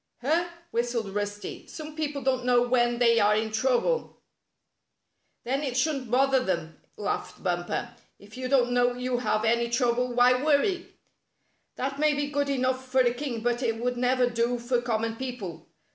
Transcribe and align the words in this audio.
"Huh 0.21 0.45
I" 0.47 0.47
whistled 0.71 1.13
Rusty." 1.13 1.67
Some 1.67 1.95
people 1.95 2.23
don't 2.23 2.43
know 2.43 2.63
when 2.63 2.97
they 2.97 3.19
are 3.19 3.35
in 3.35 3.51
trouble." 3.51 4.17
"Then 5.43 5.61
it 5.61 5.77
shouldn't 5.77 6.09
bother 6.09 6.39
them," 6.39 6.81
laughed 6.97 7.43
Bumper. 7.43 7.93
"If 8.17 8.35
you 8.35 8.47
don't 8.47 8.71
know 8.71 8.95
you 8.95 9.19
have 9.19 9.45
any 9.45 9.69
trouble, 9.69 10.11
why 10.11 10.41
worry?"" 10.43 10.87
That 11.77 11.99
may 11.99 12.15
be 12.15 12.31
good 12.31 12.49
enough 12.49 12.83
for 12.83 13.01
a 13.01 13.13
king, 13.13 13.41
but 13.41 13.61
it 13.61 13.77
would 13.77 13.95
never 13.95 14.27
do 14.27 14.57
for 14.57 14.81
common 14.81 15.17
people. 15.17 15.67